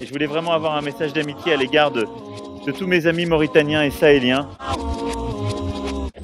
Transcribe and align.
Et 0.00 0.06
je 0.06 0.12
voulais 0.12 0.26
vraiment 0.26 0.52
avoir 0.52 0.74
un 0.74 0.82
message 0.82 1.12
d'amitié 1.12 1.54
à 1.54 1.56
l'égard 1.56 1.90
de, 1.90 2.06
de 2.66 2.72
tous 2.72 2.86
mes 2.86 3.06
amis 3.06 3.26
mauritaniens 3.26 3.82
et 3.84 3.90
sahéliens. 3.90 4.48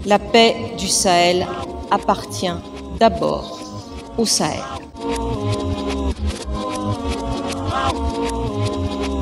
La 0.07 0.19
paix 0.19 0.73
du 0.79 0.89
Sahel 0.89 1.47
appartient 1.91 2.53
d'abord 2.99 3.61
au 4.17 4.25
Sahel. 4.25 4.61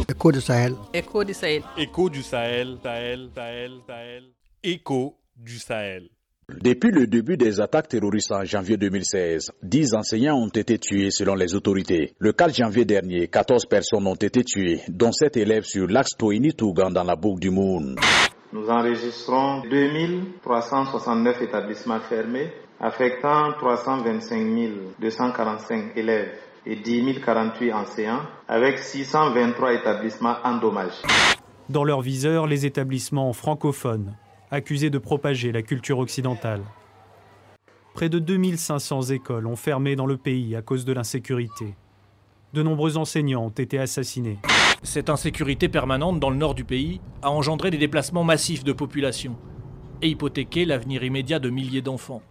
Écho 0.08 0.32
du 0.32 0.40
Sahel. 0.40 0.74
Écho 0.92 1.24
du 1.24 1.34
Sahel. 1.34 1.62
Écho 1.76 2.10
du 2.10 2.22
Sahel, 2.22 2.78
Sahel, 2.82 3.28
Sahel, 3.34 3.72
Sahel. 3.86 4.24
Écho 4.62 5.16
du 5.36 5.58
Sahel. 5.58 6.08
Depuis 6.50 6.90
le 6.90 7.06
début 7.06 7.36
des 7.36 7.60
attaques 7.60 7.88
terroristes 7.88 8.32
en 8.32 8.42
janvier 8.42 8.78
2016, 8.78 9.50
10 9.62 9.94
enseignants 9.94 10.36
ont 10.38 10.48
été 10.48 10.78
tués 10.78 11.10
selon 11.10 11.34
les 11.34 11.54
autorités. 11.54 12.14
Le 12.18 12.32
4 12.32 12.54
janvier 12.54 12.86
dernier, 12.86 13.28
14 13.28 13.66
personnes 13.66 14.06
ont 14.06 14.14
été 14.14 14.42
tuées, 14.44 14.80
dont 14.88 15.12
7 15.12 15.36
élèves 15.36 15.64
sur 15.64 15.86
l'axe 15.86 16.16
Toini-Tougan 16.16 16.90
dans 16.90 17.04
la 17.04 17.16
boucle 17.16 17.40
du 17.40 17.50
Moon. 17.50 17.96
Nous 18.54 18.66
enregistrons 18.70 19.60
2369 19.70 21.42
établissements 21.42 22.00
fermés, 22.00 22.50
affectant 22.80 23.52
325 23.58 24.96
245 25.00 25.96
élèves 25.96 26.30
et 26.64 26.76
10 26.76 27.20
048 27.24 27.72
enseignants, 27.74 28.22
avec 28.48 28.78
623 28.78 29.74
établissements 29.74 30.36
endommagés. 30.42 31.04
Dans 31.68 31.84
leur 31.84 32.00
viseur, 32.00 32.46
les 32.46 32.64
établissements 32.64 33.34
francophones, 33.34 34.14
accusés 34.50 34.90
de 34.90 34.98
propager 34.98 35.52
la 35.52 35.62
culture 35.62 35.98
occidentale. 35.98 36.62
Près 37.94 38.08
de 38.08 38.18
2500 38.18 39.10
écoles 39.10 39.46
ont 39.46 39.56
fermé 39.56 39.96
dans 39.96 40.06
le 40.06 40.16
pays 40.16 40.54
à 40.54 40.62
cause 40.62 40.84
de 40.84 40.92
l'insécurité. 40.92 41.74
De 42.54 42.62
nombreux 42.62 42.96
enseignants 42.96 43.46
ont 43.46 43.50
été 43.50 43.78
assassinés. 43.78 44.38
Cette 44.82 45.10
insécurité 45.10 45.68
permanente 45.68 46.20
dans 46.20 46.30
le 46.30 46.36
nord 46.36 46.54
du 46.54 46.64
pays 46.64 47.00
a 47.22 47.30
engendré 47.30 47.70
des 47.70 47.78
déplacements 47.78 48.24
massifs 48.24 48.64
de 48.64 48.72
population 48.72 49.36
et 50.00 50.08
hypothéqué 50.08 50.64
l'avenir 50.64 51.02
immédiat 51.02 51.40
de 51.40 51.50
milliers 51.50 51.82
d'enfants. 51.82 52.22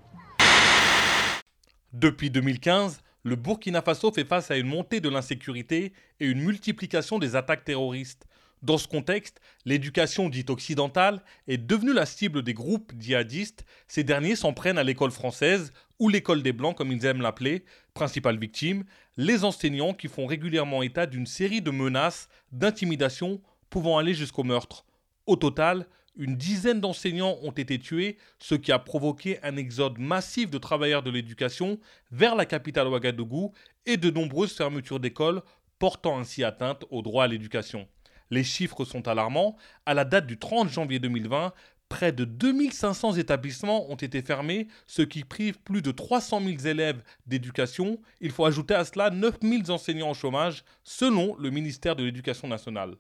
Depuis 1.94 2.30
2015, 2.30 3.02
le 3.24 3.36
Burkina 3.36 3.82
Faso 3.82 4.12
fait 4.12 4.24
face 4.24 4.52
à 4.52 4.58
une 4.58 4.68
montée 4.68 5.02
de 5.02 5.10
l'insécurité 5.10 5.92
et 6.20 6.26
une 6.26 6.42
multiplication 6.42 7.20
des 7.20 7.36
attaques 7.36 7.66
terroristes. 7.66 8.26
Dans 8.64 8.80
ce 8.80 8.88
contexte, 8.88 9.40
l'éducation 9.66 10.30
dite 10.30 10.50
occidentale 10.50 11.22
est 11.48 11.60
devenue 11.60 11.94
la 11.94 12.08
cible 12.08 12.42
des 12.42 12.56
groupes 12.56 12.92
djihadistes. 12.98 13.66
Ces 13.88 14.04
derniers 14.04 14.36
s'en 14.36 14.54
prennent 14.54 14.80
à 14.80 14.84
l'école 14.84 15.12
française, 15.12 15.74
ou 16.00 16.10
l'école 16.10 16.42
des 16.42 16.54
Blancs 16.54 16.76
comme 16.76 16.92
ils 16.92 17.06
aiment 17.06 17.22
l'appeler, 17.22 17.66
principale 17.94 18.40
victime, 18.40 18.84
les 19.16 19.44
enseignants 19.44 19.94
qui 19.94 20.08
font 20.08 20.26
régulièrement 20.26 20.82
état 20.82 21.06
d'une 21.06 21.28
série 21.28 21.62
de 21.62 21.72
menaces, 21.72 22.30
d'intimidations 22.52 23.42
pouvant 23.70 23.98
aller 23.98 24.14
jusqu'au 24.14 24.44
meurtre. 24.44 24.86
Au 25.28 25.36
total, 25.36 25.86
une 26.16 26.36
dizaine 26.36 26.82
d'enseignants 26.82 27.38
ont 27.44 27.52
été 27.52 27.78
tués, 27.78 28.18
ce 28.40 28.56
qui 28.56 28.72
a 28.72 28.80
provoqué 28.80 29.38
un 29.44 29.56
exode 29.56 30.00
massif 30.00 30.50
de 30.50 30.58
travailleurs 30.58 31.04
de 31.04 31.12
l'éducation 31.12 31.80
vers 32.12 32.36
la 32.36 32.48
capitale 32.48 32.88
Ouagadougou 32.88 33.54
et 33.86 33.98
de 33.98 34.10
nombreuses 34.10 34.54
fermetures 34.54 35.00
d'écoles, 35.00 35.44
portant 35.78 36.18
ainsi 36.18 36.44
atteinte 36.44 36.86
au 36.90 37.04
droit 37.04 37.26
à 37.26 37.28
l'éducation. 37.28 37.88
Les 38.30 38.44
chiffres 38.44 38.86
sont 38.86 39.08
alarmants. 39.08 39.56
À 39.86 39.94
la 39.94 40.06
date 40.06 40.28
du 40.28 40.38
30 40.38 40.70
janvier 40.70 41.00
2020, 41.00 41.54
près 41.90 42.12
de 42.12 42.26
2500 42.26 43.14
établissements 43.14 43.90
ont 43.90 43.96
été 43.96 44.22
fermés, 44.22 44.68
ce 44.88 45.02
qui 45.02 45.24
prive 45.24 45.60
plus 45.60 45.82
de 45.82 45.92
300 45.92 46.42
000 46.42 46.58
élèves 46.66 47.02
d'éducation. 47.26 48.00
Il 48.20 48.32
faut 48.32 48.46
ajouter 48.46 48.74
à 48.74 48.86
cela 48.86 49.10
9000 49.10 49.72
enseignants 49.72 50.12
au 50.12 50.14
chômage, 50.14 50.64
selon 50.84 51.36
le 51.38 51.50
ministère 51.50 51.96
de 51.96 52.04
l'Éducation 52.04 52.48
nationale. 52.48 52.96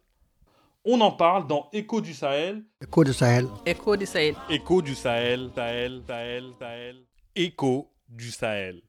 On 0.86 1.02
en 1.02 1.11
parle 1.11 1.48
dans 1.48 1.70
Écho 1.73 2.00
du 2.00 2.14
Sahel. 2.14 2.64
Écho 2.81 3.03
du 3.03 3.14
Sahel. 3.14 3.48
Écho 3.66 3.98
du 3.98 4.05
Sahel. 4.05 4.36
Écho 4.49 4.82
du 4.82 4.95
Sahel, 4.95 5.49
Sahel, 5.54 6.02
Sahel, 6.08 6.45
Sahel. 6.58 6.95
Écho 7.36 7.92
du 8.08 8.32
Sahel. 8.32 8.82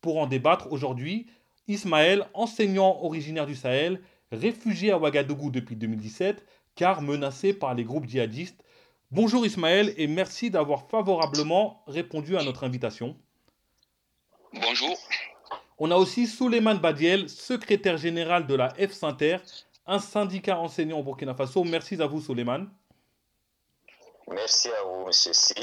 Pour 0.00 0.18
en 0.18 0.26
débattre 0.26 0.72
aujourd'hui, 0.72 1.26
Ismaël, 1.68 2.26
enseignant 2.32 2.98
originaire 3.02 3.46
du 3.46 3.54
Sahel, 3.54 4.00
réfugié 4.34 4.90
à 4.90 4.98
Ouagadougou 4.98 5.50
depuis 5.50 5.76
2017, 5.76 6.44
car 6.74 7.02
menacé 7.02 7.52
par 7.52 7.74
les 7.74 7.84
groupes 7.84 8.06
djihadistes. 8.06 8.62
Bonjour 9.10 9.46
Ismaël 9.46 9.94
et 9.96 10.06
merci 10.06 10.50
d'avoir 10.50 10.88
favorablement 10.88 11.82
répondu 11.86 12.36
à 12.36 12.42
notre 12.42 12.64
invitation. 12.64 13.16
Bonjour. 14.52 14.96
On 15.78 15.90
a 15.90 15.96
aussi 15.96 16.26
Souleymane 16.26 16.78
Badiel, 16.78 17.28
secrétaire 17.28 17.96
général 17.96 18.46
de 18.46 18.54
la 18.54 18.70
F 18.70 18.92
Sainter, 18.92 19.38
un 19.86 19.98
syndicat 19.98 20.58
enseignant 20.58 21.00
au 21.00 21.02
Burkina 21.02 21.34
Faso. 21.34 21.64
Merci 21.64 22.00
à 22.00 22.06
vous 22.06 22.20
Souleymane. 22.20 22.70
Merci 24.28 24.68
à 24.68 24.84
vous, 24.84 25.06
monsieur 25.06 25.32
Si. 25.32 25.54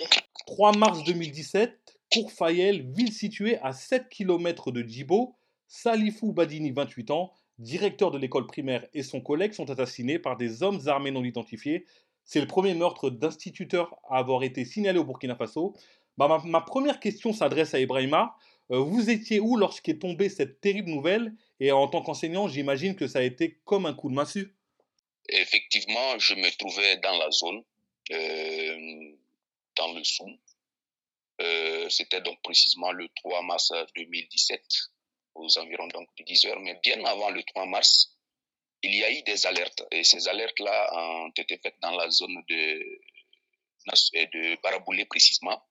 3 0.47 0.77
mars 0.77 1.03
2017, 1.03 1.97
Courfayel, 2.11 2.91
ville 2.91 3.13
située 3.13 3.57
à 3.59 3.73
7 3.73 4.09
km 4.09 4.71
de 4.71 4.81
Djibo, 4.81 5.35
Salifou 5.67 6.33
Badini, 6.33 6.71
28 6.71 7.11
ans, 7.11 7.33
directeur 7.61 8.11
de 8.11 8.17
l'école 8.17 8.47
primaire, 8.47 8.85
et 8.94 9.03
son 9.03 9.22
collègue 9.22 9.53
sont 9.53 9.69
assassinés 9.69 10.19
par 10.19 10.35
des 10.35 10.63
hommes 10.63 10.81
armés 10.88 11.11
non 11.11 11.23
identifiés. 11.23 11.85
C'est 12.25 12.41
le 12.41 12.47
premier 12.47 12.73
meurtre 12.73 13.09
d'instituteur 13.09 13.95
à 14.09 14.17
avoir 14.17 14.44
été 14.44 14.66
signalé 14.66 14.99
au 14.99 15.03
Burkina 15.03 15.35
Faso. 15.35 15.73
Bah, 16.17 16.41
ma, 16.44 16.61
première 16.61 16.99
question 16.99 17.33
s'adresse 17.33 17.73
à 17.73 17.79
Ibrahima. 17.79 18.35
Euh, 18.72 18.79
vous 18.79 19.09
étiez 19.09 19.39
où 19.39 19.57
lorsqu'est 19.57 19.99
tombée 19.99 20.29
cette 20.29 20.59
terrible 20.59 20.89
nouvelle? 20.89 21.33
Et 21.59 21.72
en 21.72 21.88
tant 21.88 22.01
qu'enseignant, 22.01 22.47
j'imagine 22.47 22.95
que 22.95 23.07
ça 23.07 23.19
a 23.19 23.23
été 23.23 23.59
comme 23.66 23.85
un 23.85 23.93
coup 23.93 24.09
de 24.09 24.16
massue. 24.16 24.55
Effectivement, 25.29 26.17
je 26.19 26.35
me 26.35 26.49
trouvais 26.57 26.97
dans 26.97 27.17
la 27.17 27.31
zone, 27.31 27.63
euh, 28.11 29.11
dans 29.78 29.93
le 29.93 30.03
Soum. 30.03 30.35
Euh, 31.41 31.89
C'était 31.89 32.22
donc 32.22 32.41
précisément 32.41 32.91
le 32.91 33.07
3 33.16 33.43
mars 33.43 33.72
2017 33.95 34.61
aux 35.35 35.57
environs 35.57 35.87
donc 35.87 36.07
de 36.17 36.23
10 36.23 36.45
heures, 36.45 36.59
mais 36.59 36.79
bien 36.83 37.03
avant 37.05 37.29
le 37.29 37.43
3 37.43 37.65
mars, 37.65 38.17
il 38.83 38.95
y 38.95 39.03
a 39.03 39.11
eu 39.11 39.21
des 39.23 39.45
alertes. 39.45 39.83
Et 39.91 40.03
ces 40.03 40.27
alertes-là 40.27 40.89
ont 40.93 41.31
été 41.35 41.57
faites 41.57 41.75
dans 41.81 41.91
la 41.91 42.09
zone 42.09 42.43
de, 42.49 42.99
de 43.87 44.61
Baraboulé 44.61 45.05
précisément, 45.05 45.61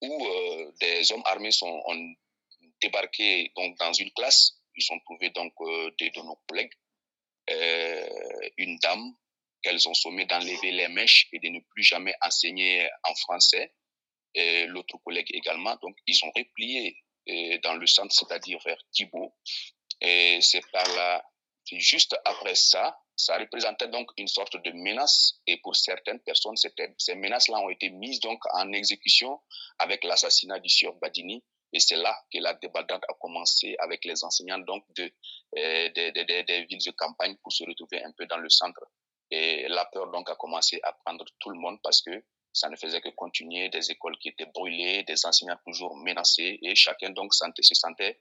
où 0.00 0.26
euh, 0.26 0.72
des 0.80 1.12
hommes 1.12 1.22
armés 1.24 1.52
sont, 1.52 1.82
ont 1.86 2.14
débarqué 2.80 3.52
donc, 3.56 3.76
dans 3.78 3.92
une 3.92 4.10
classe. 4.12 4.58
Ils 4.76 4.86
ont 4.92 4.98
trouvé 5.00 5.30
donc 5.30 5.52
euh, 5.60 5.90
de 5.98 6.22
nos 6.22 6.36
collègues, 6.48 6.72
euh, 7.50 8.08
une 8.56 8.78
dame 8.78 9.14
qu'elles 9.62 9.88
ont 9.88 9.94
sommé 9.94 10.24
d'enlever 10.24 10.72
les 10.72 10.88
mèches 10.88 11.28
et 11.32 11.38
de 11.38 11.48
ne 11.48 11.60
plus 11.60 11.84
jamais 11.84 12.14
enseigner 12.22 12.88
en 13.04 13.14
français. 13.14 13.72
L'autre 14.34 14.96
collègue 15.04 15.28
également. 15.34 15.76
Donc, 15.82 15.96
ils 16.06 16.18
ont 16.24 16.32
replié 16.34 16.96
dans 17.62 17.74
le 17.74 17.86
centre, 17.86 18.14
c'est-à-dire 18.14 18.58
vers 18.64 18.78
Thibault. 18.92 19.34
Et 20.00 20.40
c'est 20.40 20.62
par 20.72 20.86
là, 20.94 21.24
juste 21.70 22.16
après 22.24 22.54
ça, 22.54 22.98
ça 23.16 23.38
représentait 23.38 23.88
donc 23.88 24.10
une 24.16 24.26
sorte 24.28 24.56
de 24.56 24.72
menace. 24.72 25.40
Et 25.46 25.58
pour 25.58 25.76
certaines 25.76 26.20
personnes, 26.20 26.56
ces 26.56 27.14
menaces-là 27.14 27.60
ont 27.60 27.70
été 27.70 27.90
mises 27.90 28.20
donc 28.20 28.40
en 28.52 28.72
exécution 28.72 29.40
avec 29.78 30.04
l'assassinat 30.04 30.58
du 30.58 30.68
sieur 30.68 30.94
Badini. 30.94 31.44
Et 31.72 31.80
c'est 31.80 31.96
là 31.96 32.14
que 32.32 32.38
la 32.38 32.54
débandade 32.54 33.02
a 33.08 33.14
commencé 33.14 33.76
avec 33.78 34.04
les 34.04 34.24
enseignants 34.24 34.58
donc 34.58 34.84
de, 34.94 35.10
euh, 35.56 35.88
des 35.90 36.12
de, 36.12 36.20
de, 36.22 36.42
de 36.42 36.66
villes 36.66 36.84
de 36.84 36.90
campagne 36.90 37.36
pour 37.42 37.52
se 37.52 37.64
retrouver 37.64 38.02
un 38.02 38.12
peu 38.12 38.26
dans 38.26 38.36
le 38.36 38.50
centre. 38.50 38.84
Et 39.30 39.66
la 39.68 39.86
peur 39.86 40.10
donc 40.10 40.28
a 40.28 40.34
commencé 40.34 40.78
à 40.82 40.92
prendre 40.92 41.24
tout 41.38 41.48
le 41.48 41.58
monde 41.58 41.78
parce 41.82 42.02
que 42.02 42.10
ça 42.52 42.68
ne 42.68 42.76
faisait 42.76 43.00
que 43.00 43.08
continuer, 43.10 43.68
des 43.68 43.90
écoles 43.90 44.18
qui 44.18 44.28
étaient 44.28 44.50
brûlées, 44.54 45.04
des 45.04 45.26
enseignants 45.26 45.58
toujours 45.64 45.96
menacés, 45.96 46.58
et 46.62 46.74
chacun 46.74 47.10
donc 47.10 47.34
sentait, 47.34 47.62
se 47.62 47.74
sentait 47.74 48.20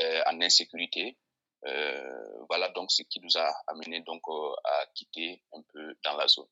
euh, 0.00 0.22
en 0.26 0.40
insécurité. 0.40 1.16
Euh, 1.66 2.44
voilà 2.48 2.68
donc 2.68 2.92
ce 2.92 3.02
qui 3.02 3.20
nous 3.20 3.36
a 3.36 3.52
amené 3.66 4.00
donc 4.02 4.22
euh, 4.28 4.52
à 4.64 4.86
quitter 4.94 5.42
un 5.52 5.60
peu 5.72 5.96
dans 6.04 6.16
la 6.16 6.28
zone. 6.28 6.46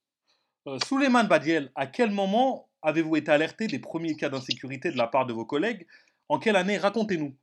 Euh, 0.66 0.78
Souleymane 0.84 1.28
Badiel, 1.28 1.70
à 1.76 1.86
quel 1.86 2.10
moment 2.10 2.68
avez-vous 2.82 3.16
été 3.16 3.30
alerté 3.30 3.68
des 3.68 3.78
premiers 3.78 4.16
cas 4.16 4.28
d'insécurité 4.28 4.90
de 4.90 4.96
la 4.96 5.06
part 5.06 5.26
de 5.26 5.32
vos 5.32 5.44
collègues? 5.46 5.86
En 6.28 6.40
quelle 6.40 6.56
année? 6.56 6.76
Racontez-nous. 6.76 7.36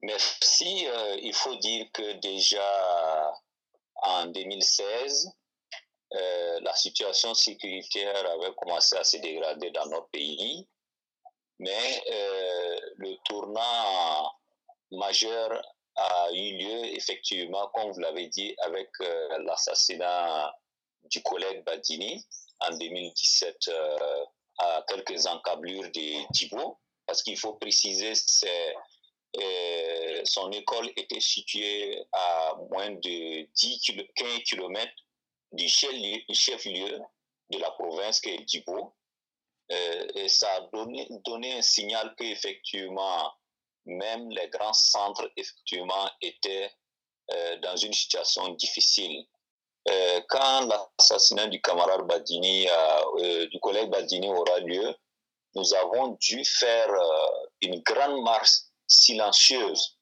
Merci. 0.00 0.86
il 1.22 1.34
faut 1.34 1.56
dire 1.56 1.86
que 1.92 2.20
déjà 2.20 3.34
en 3.96 4.26
2016, 4.26 5.32
euh, 6.14 6.60
la 6.60 6.74
situation 6.74 7.34
sécuritaire 7.34 8.24
avait 8.30 8.54
commencé 8.56 8.96
à 8.96 9.04
se 9.04 9.18
dégrader 9.18 9.70
dans 9.72 9.86
notre 9.86 10.08
pays, 10.08 10.66
mais 11.58 12.02
euh, 12.10 12.80
le 12.96 13.14
tournant 13.24 14.32
majeur 14.90 15.62
a 15.96 16.30
eu 16.32 16.56
lieu 16.56 16.84
effectivement, 16.96 17.68
comme 17.74 17.92
vous 17.92 18.00
l'avez 18.00 18.28
dit, 18.28 18.54
avec 18.58 18.88
euh, 19.00 19.38
l'assassinat 19.44 20.54
du 21.10 21.22
collègue 21.22 21.62
Badini 21.64 22.26
en 22.60 22.70
2017 22.76 23.70
à 24.58 24.84
quelques 24.88 25.26
encablures 25.26 25.90
de 25.90 26.24
Djibo, 26.32 26.78
parce 27.06 27.22
qu'il 27.22 27.38
faut 27.38 27.54
préciser, 27.54 28.14
son 30.24 30.50
école 30.52 30.90
était 30.96 31.20
située 31.20 32.02
à 32.12 32.54
moins 32.70 32.90
de 32.90 33.46
10 33.54 33.80
15 34.16 34.38
km 34.44 34.92
du 35.52 35.68
chef-lieu 35.68 37.00
de 37.50 37.58
la 37.58 37.70
province 37.72 38.20
qui 38.20 38.30
est 38.30 38.48
Djibo. 38.48 38.94
Euh, 39.70 40.06
et 40.14 40.28
ça 40.28 40.48
a 40.54 40.60
donné, 40.72 41.56
un 41.56 41.62
signal 41.62 42.14
qu'effectivement, 42.16 43.32
même 43.84 44.30
les 44.30 44.48
grands 44.48 44.72
centres, 44.72 45.30
effectivement, 45.36 46.10
étaient 46.22 46.70
euh, 47.30 47.56
dans 47.58 47.76
une 47.76 47.92
situation 47.92 48.48
difficile. 48.54 49.26
Euh, 49.88 50.20
quand 50.28 50.66
l'assassinat 50.66 51.48
du 51.48 51.60
camarade 51.60 52.06
Badini, 52.06 52.66
du 53.50 53.60
collègue 53.60 53.90
Badini 53.90 54.28
aura 54.28 54.60
lieu, 54.60 54.94
nous 55.54 55.74
avons 55.74 56.18
dû 56.20 56.44
faire 56.44 56.90
une 57.62 57.80
grande 57.80 58.22
marche 58.22 58.50
silencieuse 58.86 59.98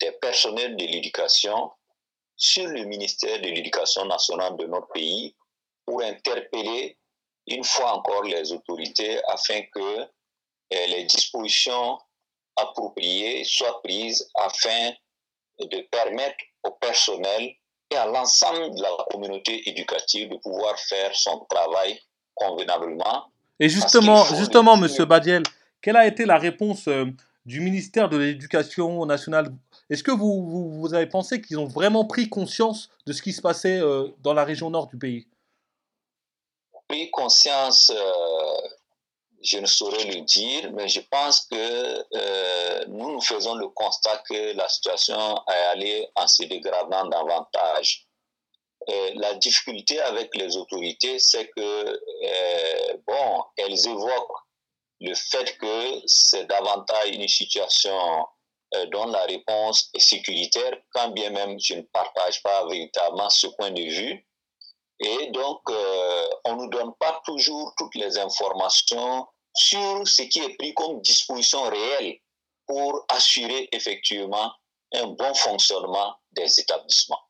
des 0.00 0.12
personnels 0.12 0.76
de 0.76 0.84
l'éducation 0.84 1.72
sur 2.36 2.66
le 2.68 2.84
ministère 2.84 3.40
de 3.40 3.46
l'Éducation 3.46 4.04
nationale 4.04 4.56
de 4.56 4.66
notre 4.66 4.88
pays 4.88 5.34
pour 5.84 6.02
interpeller 6.02 6.98
une 7.46 7.64
fois 7.64 7.92
encore 7.92 8.24
les 8.24 8.52
autorités 8.52 9.18
afin 9.28 9.62
que 9.72 10.06
eh, 10.70 10.86
les 10.88 11.04
dispositions 11.04 11.98
appropriées 12.56 13.44
soient 13.44 13.80
prises 13.82 14.28
afin 14.34 14.92
de 15.60 15.88
permettre 15.90 16.36
au 16.64 16.72
personnel 16.72 17.54
et 17.90 17.96
à 17.96 18.06
l'ensemble 18.06 18.74
de 18.74 18.82
la 18.82 18.90
communauté 19.10 19.68
éducative 19.68 20.30
de 20.30 20.36
pouvoir 20.36 20.78
faire 20.78 21.14
son 21.14 21.46
travail 21.48 22.00
convenablement. 22.34 23.26
Et 23.60 23.68
justement, 23.68 24.24
justement, 24.24 24.76
Monsieur 24.76 25.04
Badiel, 25.04 25.44
quelle 25.80 25.96
a 25.96 26.06
été 26.06 26.26
la 26.26 26.36
réponse 26.36 26.88
euh, 26.88 27.06
du 27.46 27.60
ministère 27.60 28.08
de 28.08 28.16
l'Éducation 28.16 29.06
nationale 29.06 29.48
Est-ce 29.88 30.02
que 30.02 30.10
vous, 30.10 30.72
vous, 30.72 30.94
avez 30.94 31.06
pensé 31.06 31.40
qu'ils 31.40 31.58
ont 31.58 31.66
vraiment 31.66 32.04
pris 32.04 32.28
conscience 32.28 32.90
de 33.06 33.12
ce 33.12 33.22
qui 33.22 33.32
se 33.32 33.40
passait 33.40 33.78
euh, 33.78 34.08
dans 34.20 34.34
la 34.34 34.44
région 34.44 34.68
nord 34.68 34.88
du 34.88 34.98
pays? 34.98 35.28
Pris 36.88 37.08
conscience, 37.12 37.90
euh, 37.94 38.68
je 39.42 39.58
ne 39.58 39.66
saurais 39.66 40.04
le 40.04 40.22
dire, 40.22 40.72
mais 40.72 40.88
je 40.88 41.00
pense 41.08 41.46
que 41.46 42.04
euh, 42.16 42.84
nous, 42.88 43.12
nous 43.12 43.20
faisons 43.20 43.54
le 43.54 43.68
constat 43.68 44.22
que 44.28 44.56
la 44.56 44.68
situation 44.68 45.36
est 45.48 45.66
allée 45.72 46.08
en 46.16 46.26
se 46.26 46.42
dégradant 46.44 47.06
davantage. 47.06 48.08
la 49.14 49.34
difficulté 49.34 50.00
avec 50.00 50.34
les 50.34 50.56
autorités, 50.56 51.18
c'est 51.20 51.48
que, 51.56 52.00
bon, 53.06 53.44
elles 53.56 53.86
évoquent 53.86 54.42
le 55.00 55.14
fait 55.14 55.58
que 55.58 56.02
c'est 56.06 56.46
davantage 56.46 57.10
une 57.10 57.28
situation 57.28 58.26
dont 58.92 59.06
la 59.06 59.24
réponse 59.24 59.90
est 59.94 60.00
sécuritaire, 60.00 60.76
quand 60.92 61.10
bien 61.10 61.30
même 61.30 61.58
je 61.60 61.74
ne 61.74 61.82
partage 61.82 62.42
pas 62.42 62.66
véritablement 62.66 63.30
ce 63.30 63.46
point 63.48 63.70
de 63.70 63.82
vue. 63.82 64.26
Et 65.00 65.30
donc, 65.32 65.60
euh, 65.68 66.26
on 66.44 66.56
ne 66.56 66.62
nous 66.62 66.70
donne 66.70 66.92
pas 66.98 67.20
toujours 67.24 67.74
toutes 67.76 67.94
les 67.96 68.18
informations 68.18 69.26
sur 69.54 70.06
ce 70.06 70.22
qui 70.22 70.40
est 70.40 70.56
pris 70.56 70.74
comme 70.74 71.00
disposition 71.00 71.62
réelle 71.64 72.16
pour 72.66 73.04
assurer 73.08 73.68
effectivement 73.72 74.52
un 74.94 75.06
bon 75.06 75.34
fonctionnement 75.34 76.14
des 76.32 76.60
établissements. 76.60 77.20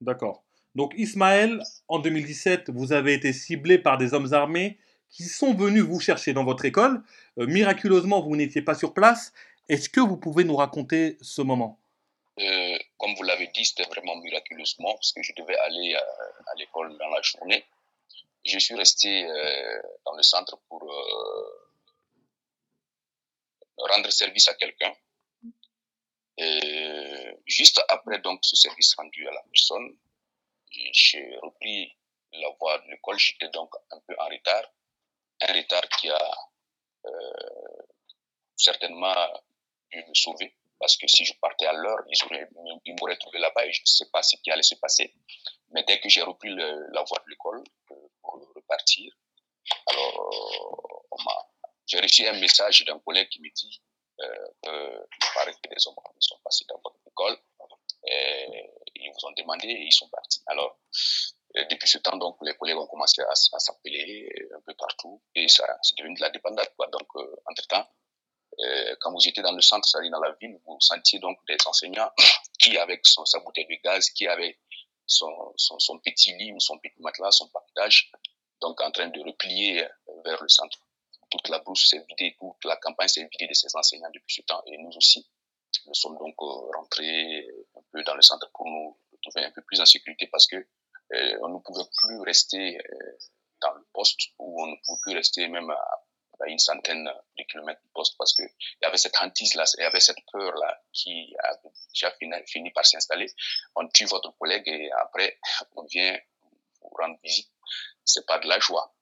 D'accord. 0.00 0.44
Donc 0.74 0.92
Ismaël, 0.96 1.62
en 1.88 1.98
2017, 1.98 2.70
vous 2.70 2.92
avez 2.92 3.14
été 3.14 3.32
ciblé 3.32 3.78
par 3.78 3.96
des 3.96 4.12
hommes 4.12 4.32
armés 4.34 4.78
qui 5.08 5.24
sont 5.24 5.54
venus 5.54 5.82
vous 5.82 6.00
chercher 6.00 6.34
dans 6.34 6.44
votre 6.44 6.66
école. 6.66 7.02
Euh, 7.38 7.46
miraculeusement, 7.46 8.20
vous 8.20 8.36
n'étiez 8.36 8.60
pas 8.60 8.74
sur 8.74 8.92
place. 8.92 9.32
Est-ce 9.68 9.88
que 9.88 10.00
vous 10.00 10.16
pouvez 10.16 10.44
nous 10.44 10.56
raconter 10.56 11.16
ce 11.20 11.42
moment? 11.42 11.80
Euh, 12.38 12.78
Comme 12.98 13.14
vous 13.14 13.22
l'avez 13.22 13.48
dit, 13.48 13.64
c'était 13.64 13.88
vraiment 13.88 14.16
miraculeusement 14.16 14.92
parce 14.94 15.12
que 15.12 15.22
je 15.22 15.32
devais 15.36 15.56
aller 15.56 15.94
à, 15.94 16.54
l'école 16.56 16.96
dans 16.98 17.08
la 17.08 17.22
journée. 17.22 17.64
Je 18.44 18.58
suis 18.58 18.74
resté 18.74 19.24
euh, 19.24 19.82
dans 20.04 20.14
le 20.14 20.22
centre 20.22 20.56
pour 20.68 20.82
rendre 23.76 24.10
service 24.10 24.48
à 24.48 24.54
quelqu'un. 24.54 24.94
Juste 27.46 27.82
après 27.88 28.20
donc 28.20 28.40
ce 28.42 28.56
service 28.56 28.94
rendu 28.94 29.26
à 29.26 29.32
la 29.32 29.42
personne, 29.42 29.96
j'ai 30.92 31.36
repris 31.42 31.96
la 32.32 32.48
voie 32.60 32.78
de 32.78 32.90
l'école. 32.90 33.18
J'étais 33.18 33.48
donc 33.48 33.74
un 33.90 34.00
peu 34.06 34.14
en 34.18 34.28
retard 34.28 34.70
un 35.42 35.52
retard 35.52 35.88
qui 36.00 36.08
a 36.10 36.38
euh, 37.06 37.82
certainement 38.56 39.14
dû 40.02 40.08
me 40.08 40.14
sauver. 40.14 40.54
Parce 40.78 40.96
que 40.96 41.06
si 41.06 41.24
je 41.24 41.32
partais 41.40 41.66
à 41.66 41.72
l'heure, 41.72 42.00
ils, 42.08 42.94
m'auraient 43.00 43.16
trouvé 43.16 43.38
là-bas 43.38 43.64
et 43.66 43.72
je 43.72 43.80
ne 43.80 43.86
sais 43.86 44.10
pas 44.10 44.22
ce 44.22 44.36
qui 44.42 44.50
allait 44.50 44.62
se 44.62 44.74
passer. 44.74 45.14
Mais 45.70 45.82
dès 45.84 45.98
que 46.00 46.08
j'ai 46.08 46.22
repris 46.22 46.50
la 46.54 47.02
voie 47.02 47.18
de 47.24 47.30
l'école 47.30 47.64
euh, 47.92 47.94
pour 48.20 48.52
repartir, 48.54 49.12
alors 49.86 50.30
euh, 50.32 51.32
j'ai 51.86 52.00
reçu 52.00 52.26
un 52.26 52.38
message 52.38 52.84
d'un 52.84 52.98
collègue 52.98 53.28
qui 53.30 53.40
me 53.40 53.50
dit 53.54 53.80
euh, 54.20 54.48
que 54.62 55.68
des 55.68 55.86
hommes 55.86 55.94
sont 56.20 56.38
passés 56.44 56.64
dans 56.68 56.80
votre 56.84 57.00
école 57.06 57.38
et 58.04 58.70
ils 58.94 59.10
vous 59.10 59.26
ont 59.28 59.32
demandé 59.32 59.68
et 59.68 59.86
ils 59.86 59.92
sont 59.92 60.08
partis. 60.08 60.42
Alors, 60.46 60.78
depuis 61.70 61.88
ce 61.88 61.98
temps, 61.98 62.16
donc, 62.16 62.36
les 62.42 62.54
collègues 62.54 62.76
ont 62.76 62.86
commencé 62.86 63.22
à, 63.22 63.34
s'appeler 63.34 64.28
un 64.54 64.60
peu 64.60 64.74
partout 64.74 65.22
et 65.34 65.48
ça, 65.48 65.66
c'est 65.82 65.96
devenu 65.98 66.14
de 66.14 66.20
la 66.20 66.30
dépendance. 66.30 66.66
Donc, 66.78 67.08
euh, 67.16 67.36
entre-temps, 67.46 67.78
euh, 67.80 68.05
quand 69.00 69.12
vous 69.12 69.28
étiez 69.28 69.42
dans 69.42 69.52
le 69.52 69.60
centre, 69.60 69.88
c'est-à-dire 69.88 70.10
dans 70.10 70.20
la 70.20 70.32
ville, 70.40 70.58
vous 70.64 70.76
sentiez 70.80 71.18
donc 71.18 71.38
des 71.46 71.56
enseignants 71.66 72.10
qui, 72.58 72.76
avec 72.78 73.06
son, 73.06 73.24
sa 73.24 73.40
bouteille 73.40 73.66
de 73.66 73.76
gaz, 73.82 74.10
qui 74.10 74.26
avait 74.26 74.58
son, 75.06 75.54
petit 76.04 76.34
lit 76.36 76.52
ou 76.52 76.60
son 76.60 76.78
petit 76.78 77.00
matelas, 77.00 77.32
son 77.32 77.48
partage, 77.48 78.10
donc 78.60 78.80
en 78.80 78.90
train 78.90 79.08
de 79.08 79.20
replier 79.20 79.86
vers 80.24 80.42
le 80.42 80.48
centre. 80.48 80.78
Toute 81.30 81.48
la 81.48 81.58
brousse 81.58 81.88
s'est 81.88 82.04
vidée, 82.08 82.36
toute 82.38 82.64
la 82.64 82.76
campagne 82.76 83.08
s'est 83.08 83.28
vidée 83.30 83.48
de 83.48 83.54
ces 83.54 83.74
enseignants 83.74 84.10
depuis 84.14 84.34
ce 84.34 84.42
temps 84.42 84.62
et 84.66 84.78
nous 84.78 84.90
aussi. 84.96 85.28
Nous 85.86 85.94
sommes 85.94 86.16
donc 86.18 86.34
euh, 86.40 86.70
rentrés 86.76 87.46
un 87.76 87.82
peu 87.92 88.02
dans 88.04 88.14
le 88.14 88.22
centre 88.22 88.48
pour 88.52 88.66
nous 88.66 88.96
trouver 89.22 89.44
un 89.44 89.50
peu 89.50 89.62
plus 89.62 89.80
en 89.80 89.86
sécurité 89.86 90.28
parce 90.28 90.46
que 90.46 90.56
euh, 90.56 91.38
on 91.42 91.48
ne 91.48 91.58
pouvait 91.58 91.88
plus 91.98 92.20
rester 92.20 92.78
euh, 92.78 93.18
dans 93.60 93.72
le 93.74 93.84
poste 93.92 94.20
ou 94.38 94.62
on 94.62 94.66
ne 94.68 94.76
pouvait 94.84 95.00
plus 95.02 95.14
rester 95.14 95.48
même 95.48 95.70
à, 95.70 95.95
une 96.46 96.58
centaine 96.58 97.04
de 97.38 97.44
kilomètres 97.44 97.80
du 97.82 97.88
poste 97.94 98.14
parce 98.18 98.34
que 98.34 98.42
il 98.42 98.78
y 98.82 98.86
avait 98.86 98.98
cette 98.98 99.16
hantise 99.20 99.54
là, 99.54 99.64
il 99.78 99.82
y 99.82 99.84
avait 99.84 100.00
cette 100.00 100.18
peur 100.32 100.54
là 100.56 100.80
qui 100.92 101.34
a 101.42 101.56
déjà 101.94 102.12
fini, 102.46 102.70
par 102.72 102.84
s'installer. 102.84 103.26
On 103.74 103.88
tue 103.88 104.04
votre 104.06 104.36
collègue 104.38 104.66
et 104.66 104.90
après 104.92 105.38
on 105.76 105.84
vient 105.84 106.18
vous 106.80 106.90
rendre 106.98 107.18
visite. 107.22 107.50
C'est 108.04 108.26
pas 108.26 108.38
de 108.38 108.48
la 108.48 108.58
joie. 108.60 108.94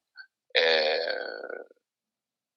Euh, 0.57 1.65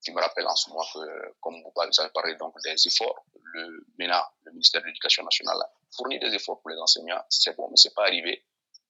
je 0.05 0.11
me 0.11 0.21
rappelle 0.21 0.47
en 0.47 0.55
ce 0.55 0.69
moment 0.69 0.85
que, 0.93 1.35
comme 1.41 1.61
vous 1.61 2.01
avez 2.01 2.11
parlé 2.11 2.35
donc 2.35 2.55
des 2.63 2.87
efforts, 2.87 3.25
le 3.53 3.85
MENA, 3.97 4.25
le 4.43 4.51
ministère 4.51 4.81
de 4.81 4.87
l'Éducation 4.87 5.23
nationale, 5.23 5.57
a 5.61 5.69
fourni 5.95 6.19
des 6.19 6.33
efforts 6.33 6.61
pour 6.61 6.69
les 6.69 6.77
enseignants. 6.77 7.21
C'est 7.29 7.55
bon, 7.55 7.67
mais 7.69 7.75
c'est 7.75 7.93
pas 7.93 8.03
arrivé. 8.03 8.45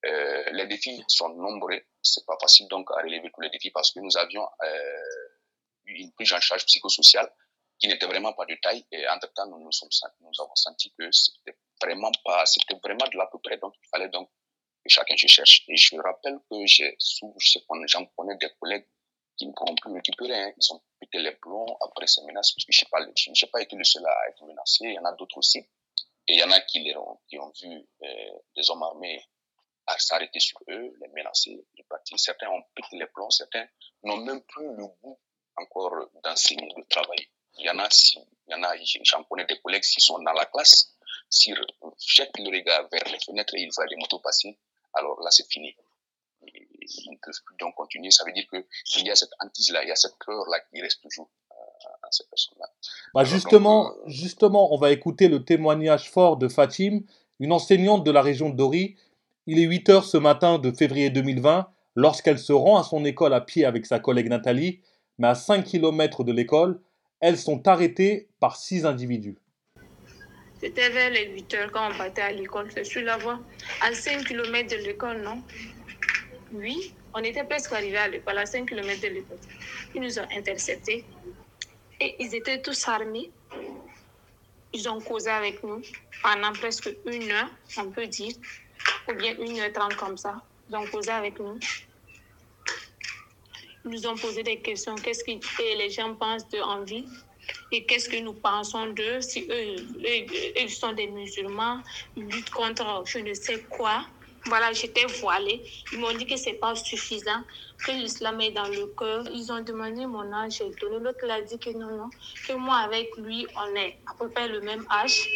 Euh, 0.05 0.43
les 0.51 0.67
défis 0.67 1.03
sont 1.07 1.29
nombreux. 1.29 1.81
C'est 2.01 2.25
pas 2.25 2.37
facile 2.39 2.67
donc 2.67 2.89
à 2.91 3.01
relever 3.01 3.31
tous 3.33 3.41
les 3.41 3.49
défis 3.49 3.71
parce 3.71 3.91
que 3.91 3.99
nous 3.99 4.15
avions 4.17 4.47
euh, 4.63 5.26
une 5.87 6.11
prise 6.13 6.33
en 6.33 6.39
charge 6.39 6.65
psychosociale 6.65 7.31
qui 7.79 7.87
n'était 7.87 8.05
vraiment 8.05 8.33
pas 8.33 8.45
de 8.45 8.55
taille. 8.61 8.85
Et 8.91 9.07
entre 9.07 9.31
temps, 9.33 9.47
nous 9.47 9.59
nous, 9.59 10.41
avons 10.41 10.55
senti 10.55 10.93
que 10.97 11.11
c'était 11.11 11.57
vraiment 11.81 12.11
pas, 12.23 12.45
c'était 12.45 12.75
vraiment 12.83 13.07
de 13.07 13.17
l'à 13.17 13.27
peu 13.27 13.39
près. 13.39 13.57
Donc, 13.57 13.73
il 13.81 13.87
fallait 13.89 14.09
donc 14.09 14.29
que 14.83 14.89
chacun 14.89 15.15
se 15.15 15.27
cherche. 15.27 15.63
Et 15.67 15.77
je 15.77 15.95
rappelle 15.97 16.39
que 16.49 16.65
j'ai, 16.65 16.97
j'en 16.99 18.05
connais 18.17 18.35
des 18.37 18.49
collègues 18.59 18.87
qui 19.37 19.45
ne 19.45 19.53
pourront 19.53 19.75
plus 19.75 19.93
récupérer. 19.93 20.43
Hein. 20.43 20.53
Ils 20.57 20.73
ont 20.73 20.81
pété 20.99 21.19
les 21.19 21.33
plombs 21.33 21.77
après 21.81 22.07
ces 22.07 22.23
menaces, 22.23 22.51
parce 22.53 22.65
que 22.65 22.71
je 22.71 22.83
n'ai 22.83 22.89
pas, 22.89 22.99
j'ai 23.15 23.47
pas 23.47 23.61
été 23.61 23.75
le 23.75 23.83
seul 23.83 24.05
à 24.05 24.29
être 24.29 24.43
menacé. 24.43 24.85
Il 24.85 24.93
y 24.93 24.99
en 24.99 25.05
a 25.05 25.13
d'autres 25.13 25.37
aussi. 25.37 25.59
Et 26.29 26.33
il 26.33 26.39
y 26.39 26.43
en 26.43 26.51
a 26.51 26.59
qui, 26.61 26.79
les 26.79 26.95
ont, 26.95 27.19
qui 27.29 27.39
ont 27.39 27.51
vu 27.61 27.87
euh, 28.03 28.39
des 28.55 28.69
hommes 28.69 28.83
armés 28.83 29.23
s'arrêter 29.97 30.39
sur 30.39 30.59
eux, 30.67 30.93
les 30.99 31.07
menacer 31.09 31.65
de 31.77 31.83
partir. 31.83 32.19
Certains 32.19 32.49
ont 32.49 32.61
pété 32.75 32.97
les 32.97 33.05
plombs, 33.07 33.29
certains 33.29 33.65
n'ont 34.03 34.17
même 34.17 34.41
plus 34.41 34.67
le 34.75 34.87
goût 35.01 35.17
encore 35.57 36.09
d'enseigner, 36.23 36.69
de 36.75 36.83
travailler. 36.89 37.29
Il 37.59 37.65
y 37.65 37.69
en 37.69 37.79
a, 37.79 37.89
si, 37.89 38.19
il 38.47 38.51
y 38.51 38.55
en 38.55 38.63
a, 38.63 38.73
j'en 39.03 39.23
connais 39.23 39.45
des 39.45 39.59
collègues 39.59 39.83
qui 39.83 40.01
sont 40.01 40.19
dans 40.19 40.33
la 40.33 40.45
classe, 40.45 40.95
s'ils 41.29 41.59
jettent 41.99 42.37
le 42.37 42.49
regard 42.49 42.87
vers 42.91 43.03
les 43.11 43.19
fenêtres 43.19 43.55
et 43.55 43.61
ils 43.61 43.71
voient 43.75 43.85
les 43.87 43.95
motos 43.97 44.19
passer, 44.19 44.57
alors 44.93 45.19
là 45.21 45.31
c'est 45.31 45.47
fini. 45.51 45.75
Ils 46.41 47.11
ne 47.11 47.17
peuvent 47.17 47.41
plus 47.45 47.57
donc 47.59 47.75
continuer. 47.75 48.11
Ça 48.11 48.23
veut 48.23 48.31
dire 48.31 48.45
qu'il 48.49 49.05
y 49.05 49.11
a 49.11 49.15
cette 49.15 49.31
hantise-là, 49.39 49.83
il 49.83 49.89
y 49.89 49.91
a 49.91 49.95
cette 49.95 50.15
peur-là 50.25 50.59
qui 50.69 50.81
reste 50.81 51.01
toujours 51.01 51.29
euh, 51.51 51.55
à 52.03 52.11
ces 52.11 52.23
personnes-là. 52.29 52.69
Bah 53.13 53.25
justement, 53.25 53.91
euh, 53.91 53.93
justement, 54.05 54.73
on 54.73 54.77
va 54.77 54.91
écouter 54.91 55.27
le 55.27 55.43
témoignage 55.43 56.09
fort 56.09 56.37
de 56.37 56.47
Fatim, 56.47 57.01
une 57.39 57.51
enseignante 57.51 58.05
de 58.05 58.11
la 58.11 58.21
région 58.21 58.49
de 58.49 58.55
Dori, 58.55 58.95
il 59.47 59.59
est 59.59 59.63
8 59.63 59.89
heures 59.89 60.05
ce 60.05 60.17
matin 60.17 60.59
de 60.59 60.71
février 60.71 61.09
2020 61.09 61.67
lorsqu'elle 61.95 62.37
se 62.37 62.53
rend 62.53 62.77
à 62.77 62.83
son 62.83 63.03
école 63.05 63.33
à 63.33 63.41
pied 63.41 63.65
avec 63.65 63.85
sa 63.85 63.99
collègue 63.99 64.29
Nathalie, 64.29 64.81
mais 65.17 65.27
à 65.27 65.35
5 65.35 65.63
km 65.63 66.23
de 66.23 66.31
l'école, 66.31 66.79
elles 67.19 67.37
sont 67.37 67.67
arrêtées 67.67 68.27
par 68.39 68.55
six 68.57 68.85
individus. 68.85 69.37
C'était 70.59 70.89
vers 70.89 71.11
les 71.11 71.29
8 71.29 71.53
heures 71.53 71.71
quand 71.71 71.91
on 71.91 71.97
partait 71.97 72.21
à 72.21 72.31
l'école. 72.31 72.71
C'est 72.71 72.83
sur 72.83 73.03
la 73.03 73.17
voie, 73.17 73.39
à 73.81 73.93
5 73.93 74.25
km 74.25 74.69
de 74.69 74.77
l'école, 74.83 75.21
non? 75.21 75.41
Oui, 76.51 76.93
on 77.13 77.19
était 77.19 77.43
presque 77.43 77.73
arrivé 77.73 77.97
à 77.97 78.07
l'école, 78.07 78.37
à 78.37 78.45
5 78.45 78.67
km 78.67 79.01
de 79.01 79.07
l'école. 79.07 79.39
Ils 79.93 80.01
nous 80.01 80.19
ont 80.19 80.27
interceptés. 80.31 81.05
Et 81.99 82.15
ils 82.19 82.33
étaient 82.35 82.61
tous 82.61 82.87
armés. 82.87 83.31
Ils 84.73 84.87
ont 84.89 84.99
causé 85.01 85.29
avec 85.29 85.63
nous 85.63 85.81
pendant 86.21 86.53
presque 86.53 86.89
une 87.05 87.31
heure, 87.31 87.49
on 87.77 87.89
peut 87.91 88.07
dire, 88.07 88.33
ou 89.07 89.13
bien 89.13 89.35
une 89.39 89.59
heure 89.59 89.71
trente 89.71 89.95
comme 89.95 90.17
ça. 90.17 90.41
Ils 90.69 90.75
ont 90.75 90.87
causé 90.87 91.11
avec 91.11 91.39
nous. 91.39 91.59
Nous 93.87 94.05
ont 94.05 94.15
posé 94.15 94.43
des 94.43 94.59
questions. 94.59 94.95
Qu'est-ce 94.95 95.23
que 95.23 95.77
les 95.77 95.89
gens 95.89 96.13
pensent 96.15 96.47
de 96.49 96.59
Envie 96.59 97.05
et 97.71 97.85
qu'est-ce 97.85 98.09
que 98.09 98.17
nous 98.17 98.33
pensons 98.33 98.87
d'eux, 98.87 99.21
si 99.21 99.47
eux, 99.49 99.75
ils 100.59 100.69
sont 100.69 100.93
des 100.93 101.07
musulmans, 101.07 101.81
ils 102.15 102.25
luttent 102.25 102.49
contre 102.49 103.03
je 103.05 103.19
ne 103.19 103.33
sais 103.33 103.61
quoi. 103.69 104.05
Voilà, 104.45 104.71
j'étais 104.71 105.05
voilée. 105.21 105.61
Ils 105.91 105.99
m'ont 105.99 106.13
dit 106.13 106.25
que 106.25 106.37
c'est 106.37 106.53
pas 106.53 106.73
suffisant, 106.75 107.43
que 107.85 107.91
l'islam 107.91 108.39
est 108.39 108.51
dans 108.51 108.67
le 108.67 108.87
cœur. 108.97 109.25
Ils 109.33 109.51
ont 109.51 109.61
demandé 109.61 110.05
mon 110.05 110.31
âge, 110.31 110.57
j'ai 110.57 110.69
donné. 110.81 110.99
L'autre 110.99 111.29
a 111.29 111.41
dit 111.41 111.59
que 111.59 111.69
non, 111.71 111.91
non, 111.97 112.09
que 112.47 112.53
moi 112.53 112.77
avec 112.77 113.09
lui, 113.17 113.45
on 113.57 113.75
est 113.75 113.97
à 114.07 114.13
peu 114.17 114.29
près 114.29 114.47
le 114.47 114.61
même 114.61 114.85
âge, 114.89 115.27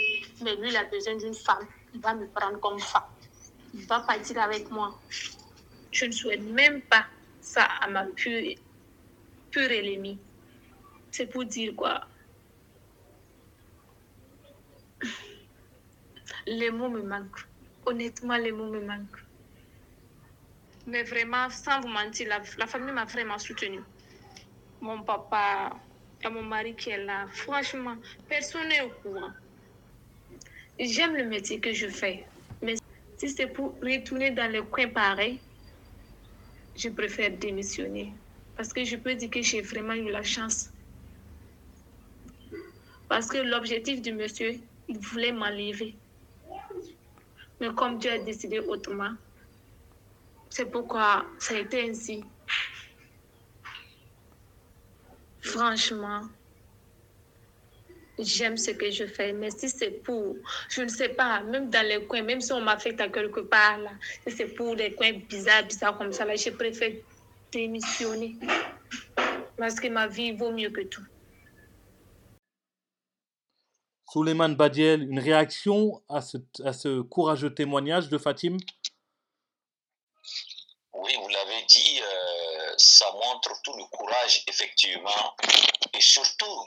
mais 0.42 0.56
lui, 0.56 0.70
il 0.70 0.78
a 0.78 0.86
besoin 0.86 1.16
d'une 1.16 1.34
femme. 1.34 1.68
Il 1.94 2.00
va 2.00 2.14
me 2.14 2.28
prendre 2.28 2.60
comme 2.60 2.80
femme. 2.80 3.04
Il 3.74 3.86
va 3.86 4.00
partir 4.02 4.40
avec 4.40 4.70
moi. 4.72 4.98
Je 5.92 6.06
ne 6.06 6.12
souhaite 6.12 6.42
même 6.42 6.82
pas 6.84 7.06
ça 7.42 7.64
à 7.82 7.90
ma 7.90 8.06
pure, 8.06 8.56
pure 9.50 9.72
ennemie. 9.72 10.20
C'est 11.12 11.26
pour 11.26 11.44
dire 11.46 11.76
quoi? 11.76 12.08
Les 16.48 16.72
mots 16.72 16.90
me 16.90 17.02
manquent. 17.02 17.46
Honnêtement, 17.86 18.38
les 18.38 18.52
mots 18.52 18.70
me 18.70 18.80
manquent. 18.80 19.26
Mais 20.88 21.04
vraiment, 21.04 21.50
sans 21.50 21.82
vous 21.82 21.90
mentir, 21.90 22.30
la, 22.30 22.42
la 22.58 22.68
famille 22.68 22.94
m'a 22.94 23.06
vraiment 23.06 23.38
soutenue. 23.38 23.84
Mon 24.80 25.04
papa 25.04 25.76
et 26.24 26.30
mon 26.30 26.44
mari 26.44 26.76
qui 26.76 26.90
est 26.90 27.04
là, 27.04 27.28
franchement, 27.34 27.96
personne 28.28 28.68
n'est 28.68 28.82
au 28.82 28.90
courant. 28.90 29.32
J'aime 30.80 31.16
le 31.16 31.26
métier 31.26 31.60
que 31.60 31.74
je 31.74 31.88
fais. 31.88 32.26
Mais 32.62 32.76
si 33.18 33.30
c'est 33.30 33.48
pour 33.48 33.76
retourner 33.82 34.32
dans 34.32 34.52
le 34.52 34.64
coin 34.64 34.88
pareil, 34.88 35.40
je 36.76 36.90
préfère 36.90 37.32
démissionner. 37.38 38.14
Parce 38.56 38.74
que 38.74 38.84
je 38.84 38.96
peux 38.96 39.16
dire 39.16 39.30
que 39.30 39.42
j'ai 39.42 39.62
vraiment 39.62 39.94
eu 39.94 40.12
la 40.12 40.24
chance. 40.24 40.70
Parce 43.08 43.28
que 43.28 43.38
l'objectif 43.38 44.02
du 44.02 44.14
monsieur, 44.14 44.60
il 44.88 45.00
voulait 45.00 45.32
m'enlever. 45.32 45.96
Mais 47.60 47.74
comme 47.76 47.98
Dieu 47.98 48.12
a 48.12 48.18
décidé 48.20 48.60
autrement, 48.60 49.14
c'est 50.50 50.70
pourquoi 50.70 51.26
ça 51.40 51.56
a 51.56 51.60
été 51.60 51.90
ainsi. 51.90 52.24
Franchement, 55.42 56.22
j'aime 58.24 58.58
ce 58.58 58.72
que 58.72 58.90
je 58.92 59.06
fais, 59.06 59.34
mais 59.34 59.52
si 59.52 59.70
c'est 59.70 59.92
pour, 59.92 60.36
je 60.70 60.82
ne 60.82 60.88
sais 60.88 61.10
pas, 61.10 61.42
même 61.42 61.70
dans 61.70 61.86
les 61.86 62.06
coins, 62.06 62.22
même 62.22 62.42
si 62.42 62.52
on 62.52 62.62
m'affecte 62.62 63.02
à 63.02 63.10
quelque 63.10 63.42
part, 63.42 63.78
là, 63.80 63.92
si 64.28 64.36
c'est 64.36 64.48
pour 64.48 64.76
des 64.76 64.94
coins 64.94 65.14
bizarres, 65.14 65.66
bizarres 65.66 65.98
comme 65.98 66.12
ça, 66.12 66.26
là, 66.26 66.36
je 66.36 66.50
préfère 66.50 66.92
démissionner. 67.52 68.36
Parce 69.58 69.80
que 69.80 69.88
ma 69.88 70.08
vie 70.08 70.32
vaut 70.32 70.52
mieux 70.52 70.70
que 70.70 70.82
tout. 70.82 71.06
Souleymane 74.12 74.56
Badiel, 74.56 75.04
une 75.04 75.20
réaction 75.20 76.02
à 76.10 76.22
ce, 76.22 76.38
à 76.66 76.74
ce 76.74 77.02
courageux 77.02 77.54
témoignage 77.54 78.10
de 78.10 78.18
Fatim? 78.18 78.58
Oui, 80.94 81.16
vous 81.16 81.30
l'avez 81.30 81.64
dit, 81.68 82.02
euh, 82.02 82.74
ça 82.78 83.06
montre 83.14 83.54
tout 83.64 83.74
le 83.78 83.86
courage, 83.86 84.44
effectivement, 84.48 85.36
et 85.94 86.02
surtout 86.02 86.66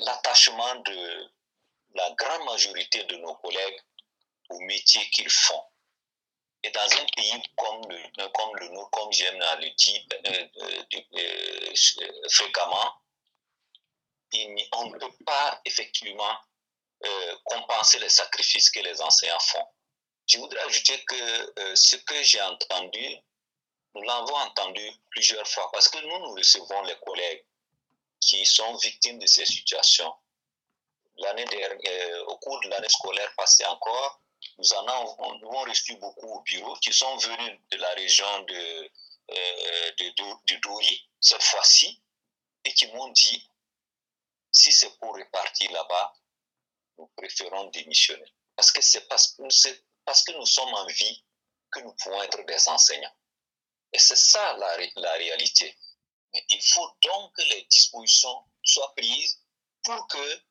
l'attachement 0.00 0.74
de 0.76 1.30
la 1.94 2.10
grande 2.12 2.44
majorité 2.44 3.04
de 3.04 3.16
nos 3.16 3.34
collègues 3.36 3.80
au 4.50 4.60
métier 4.60 5.08
qu'ils 5.10 5.30
font. 5.30 5.62
Et 6.62 6.70
dans 6.70 6.80
un 6.80 7.06
pays 7.14 7.42
comme 7.56 7.82
le, 7.88 8.28
comme 8.28 8.56
le 8.56 8.68
comme 8.90 9.12
j'aime 9.12 9.38
le 9.38 9.70
dire 9.70 10.02
euh, 11.16 12.28
fréquemment, 12.30 12.94
on 14.72 14.86
ne 14.88 14.98
peut 14.98 15.24
pas 15.24 15.60
effectivement 15.64 16.36
euh, 17.04 17.36
compenser 17.44 17.98
les 17.98 18.08
sacrifices 18.08 18.70
que 18.70 18.80
les 18.80 19.00
enseignants 19.00 19.38
font. 19.38 19.66
Je 20.26 20.38
voudrais 20.38 20.60
ajouter 20.60 21.04
que 21.04 21.60
euh, 21.60 21.76
ce 21.76 21.96
que 21.96 22.22
j'ai 22.22 22.42
entendu, 22.42 23.16
nous 23.94 24.02
l'avons 24.02 24.34
entendu 24.34 24.90
plusieurs 25.10 25.46
fois 25.46 25.70
parce 25.72 25.88
que 25.88 25.98
nous, 25.98 26.18
nous 26.18 26.34
recevons 26.34 26.82
les 26.82 26.96
collègues 26.98 27.44
qui 28.26 28.44
sont 28.44 28.74
victimes 28.76 29.18
de 29.20 29.26
ces 29.26 29.46
situations. 29.46 30.12
L'année 31.18 31.44
dernière, 31.44 31.78
euh, 31.86 32.24
au 32.26 32.36
cours 32.38 32.60
de 32.60 32.68
l'année 32.68 32.88
scolaire 32.88 33.32
passée 33.36 33.64
encore, 33.64 34.20
nous 34.58 34.72
en 34.74 34.86
avons, 34.86 35.60
reçu 35.62 35.94
beaucoup 35.96 36.26
au 36.26 36.40
bureau 36.42 36.74
qui 36.76 36.92
sont 36.92 37.16
venus 37.16 37.60
de 37.70 37.76
la 37.78 37.90
région 37.94 38.40
de, 38.40 38.90
de, 39.28 40.08
de, 40.10 40.54
de 40.54 40.60
Dori, 40.60 41.08
cette 41.20 41.42
fois-ci, 41.42 42.02
et 42.64 42.72
qui 42.74 42.86
m'ont 42.88 43.08
dit 43.08 43.50
si 44.52 44.72
c'est 44.72 44.98
pour 44.98 45.14
repartir 45.14 45.70
là-bas, 45.72 46.14
nous 46.98 47.06
préférons 47.16 47.66
démissionner. 47.66 48.32
Parce 48.54 48.72
que 48.72 48.80
c'est 48.80 49.06
parce, 49.08 49.34
que 49.34 50.32
nous 50.32 50.46
sommes 50.46 50.74
en 50.74 50.86
vie 50.86 51.24
que 51.70 51.80
nous 51.80 51.92
pouvons 51.92 52.22
être 52.22 52.42
des 52.44 52.68
enseignants. 52.68 53.14
Et 53.92 53.98
c'est 53.98 54.16
ça 54.16 54.56
la 54.56 55.12
réalité. 55.12 55.76
Il 56.48 56.62
faut 56.62 56.90
donc 57.02 57.32
que 57.34 57.42
les 57.42 57.62
dispositions 57.70 58.44
soient 58.62 58.94
prises 58.96 59.40
pour 59.84 60.06
que 60.08 60.42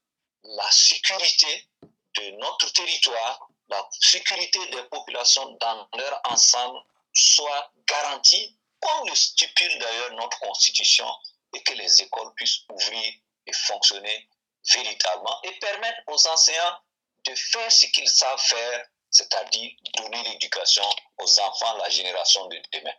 la 0.44 0.72
sécurité 0.72 1.68
de 1.82 2.32
notre 2.38 2.72
territoire, 2.72 3.48
la 3.68 3.88
sécurité 4.00 4.66
des 4.68 4.84
populations 4.84 5.52
dans 5.60 5.90
leur 5.98 6.22
ensemble 6.26 6.80
soit 7.14 7.72
garantie, 7.88 8.58
comme 8.80 9.08
le 9.08 9.16
stipule 9.16 9.80
d'ailleurs 9.80 10.12
notre 10.14 10.40
Constitution, 10.40 11.10
et 11.54 11.64
que 11.64 11.74
les 11.74 12.02
écoles 12.02 12.34
puissent 12.36 12.62
ouvrir 12.70 13.14
et 13.48 13.54
fonctionner 13.54 14.30
véritablement 14.74 15.42
et 15.44 15.52
permettre 15.60 16.02
aux 16.08 16.28
enseignants 16.28 16.80
de 17.26 17.36
faire 17.36 17.72
ce 17.72 17.86
qu'ils 17.88 18.10
savent 18.10 18.42
faire, 18.42 18.88
c'est-à-dire 19.10 19.72
donner 19.96 20.24
l'éducation 20.24 20.88
aux 21.18 21.40
enfants, 21.40 21.78
la 21.78 21.90
génération 21.90 22.46
de 22.48 22.62
demain. 22.74 22.94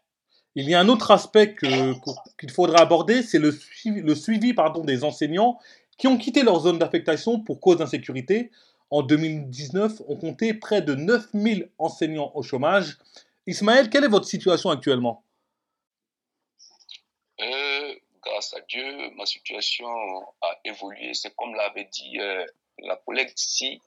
Il 0.59 0.71
y 0.71 0.75
a 0.75 0.81
un 0.81 0.89
autre 0.89 1.11
aspect 1.11 1.55
qu'il 1.55 2.51
faudra 2.51 2.81
aborder, 2.81 3.23
c'est 3.23 3.39
le, 3.39 3.53
suivi, 3.53 4.55
des 4.85 5.05
enseignants 5.05 5.59
qui 5.99 6.07
ont 6.07 6.17
quitté 6.17 6.43
leur 6.43 6.61
zone 6.61 6.79
d'affectation 6.79 7.41
pour 7.41 7.61
cause 7.61 7.77
d'insécurité. 7.77 8.51
En 8.89 9.03
2019, 9.03 10.01
on 10.09 10.17
comptait 10.17 10.55
près 10.55 10.81
de 10.81 10.95
9000 10.95 11.71
enseignants 11.77 12.33
au 12.35 12.43
chômage. 12.43 12.97
Ismaël, 13.47 13.91
quelle 13.91 14.05
est 14.05 14.09
votre 14.09 14.27
situation 14.27 14.71
actuellement? 14.71 15.23
Euh, 17.43 17.95
grâce 18.23 18.55
à 18.55 18.61
Dieu, 18.63 19.11
ma 19.15 19.27
situation 19.27 19.87
a 20.41 20.59
évolué. 20.65 21.13
C'est 21.13 21.37
comme 21.37 21.55
l'avait 21.55 21.89
dit 21.93 22.19
euh, 22.19 22.47
la 22.79 22.97
collègue 22.97 23.31
ici, 23.37 23.83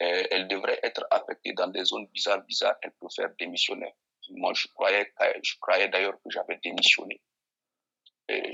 euh, 0.00 0.22
elle 0.30 0.48
devrait 0.48 0.80
être 0.82 1.06
affectée 1.10 1.52
dans 1.52 1.68
des 1.68 1.84
zones 1.84 2.06
bizarres, 2.06 2.42
bizarres, 2.44 2.76
elle 2.80 2.92
peut 2.92 3.08
faire 3.14 3.28
démissionner. 3.38 3.94
Moi, 4.34 4.52
je 4.54 4.66
croyais, 4.68 5.12
je 5.42 5.54
croyais 5.60 5.88
d'ailleurs 5.88 6.14
que 6.14 6.30
j'avais 6.30 6.58
démissionné 6.62 7.20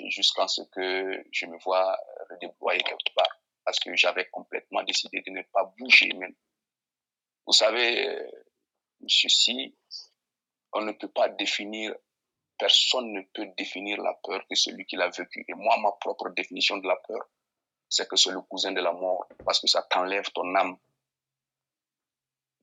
jusqu'à 0.08 0.48
ce 0.48 0.62
que 0.72 1.24
je 1.30 1.46
me 1.46 1.58
vois 1.58 1.96
redéployer 2.30 2.82
quelque 2.82 3.14
part 3.14 3.40
parce 3.64 3.78
que 3.80 3.94
j'avais 3.94 4.26
complètement 4.30 4.82
décidé 4.82 5.22
de 5.26 5.30
ne 5.30 5.42
pas 5.52 5.64
bouger 5.78 6.12
même. 6.14 6.34
Vous 7.46 7.52
savez, 7.52 8.08
euh, 8.08 8.30
monsieur 9.00 9.28
Si, 9.28 9.76
on 10.72 10.82
ne 10.82 10.92
peut 10.92 11.08
pas 11.08 11.28
définir 11.28 11.94
personne 12.58 13.12
ne 13.12 13.22
peut 13.22 13.46
définir 13.56 14.02
la 14.02 14.14
peur 14.22 14.42
que 14.48 14.56
celui 14.56 14.84
qui 14.84 14.96
l'a 14.96 15.08
vécu. 15.08 15.44
Et 15.48 15.54
moi, 15.54 15.76
ma 15.78 15.92
propre 15.92 16.28
définition 16.30 16.76
de 16.78 16.88
la 16.88 16.96
peur, 16.96 17.28
c'est 17.88 18.08
que 18.08 18.16
c'est 18.16 18.32
le 18.32 18.42
cousin 18.42 18.72
de 18.72 18.80
la 18.80 18.92
mort, 18.92 19.26
parce 19.44 19.60
que 19.60 19.68
ça 19.68 19.82
t'enlève 19.82 20.28
ton 20.34 20.54
âme. 20.56 20.76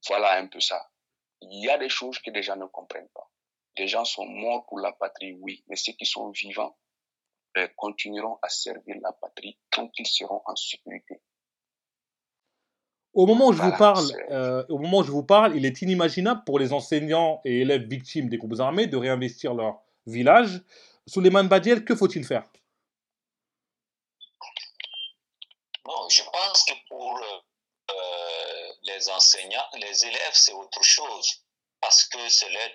Voilà 0.08 0.34
un 0.34 0.48
peu 0.48 0.60
ça. 0.60 0.90
Il 1.42 1.63
y 1.63 1.70
a 1.70 1.77
des 1.77 1.89
choses 1.89 2.20
que 2.20 2.32
les 2.32 2.42
gens 2.42 2.56
ne 2.56 2.65
comprennent 2.65 3.10
pas. 3.13 3.30
Les 3.77 3.88
gens 3.88 4.06
sont 4.06 4.25
morts 4.25 4.65
pour 4.68 4.80
la 4.80 4.94
patrie, 4.94 5.34
oui, 5.42 5.63
mais 5.68 5.75
ceux 5.75 5.94
qui 5.94 6.06
sont 6.06 6.30
vivants 6.32 6.77
euh, 7.58 7.68
continueront 7.75 8.38
à 8.42 8.50
servir 8.50 8.96
la 9.01 9.12
patrie 9.12 9.58
quand 9.72 9.89
ils 9.98 10.08
seront 10.08 10.42
en 10.46 10.56
sécurité. 10.56 11.22
Au 13.13 13.25
moment, 13.25 13.48
où 13.48 13.54
je 13.54 13.62
vous 13.62 13.77
parle, 13.77 14.06
euh, 14.30 14.65
au 14.68 14.77
moment 14.77 14.98
où 15.00 15.04
je 15.04 15.12
vous 15.12 15.24
parle, 15.24 15.56
il 15.56 15.65
est 15.65 15.82
inimaginable 15.82 16.44
pour 16.46 16.60
les 16.60 16.74
enseignants 16.74 17.39
et 17.46 17.62
élèves 17.62 17.88
victimes 17.88 18.27
des 18.27 18.38
groupes 18.38 18.60
armés 18.60 18.88
de 18.88 18.98
réinvestir 18.98 19.54
leur 19.54 19.82
village. 20.06 20.62
Souleymane 21.08 21.48
Badiel, 21.48 21.86
que 21.86 21.96
faut-il 21.96 22.25
faire? 22.25 22.44
Je 26.10 26.22
pense 26.24 26.65
que 26.65 26.74
pour 26.89 27.18
euh, 27.18 27.35
les 29.06 29.12
enseignants, 29.12 29.68
les 29.76 30.06
élèves, 30.06 30.34
c'est 30.34 30.54
autre 30.54 30.82
chose 30.84 31.42
parce 31.82 32.06
que 32.06 32.30
c'est 32.30 32.50
leur, 32.50 32.70